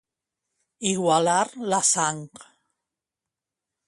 Igualar 0.91 1.45
la 1.73 1.81
sang. 1.91 2.25